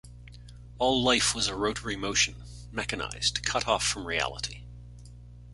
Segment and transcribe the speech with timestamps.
[0.79, 2.37] All life was a rotary motion,
[2.71, 4.63] mechanized, cut off from reality.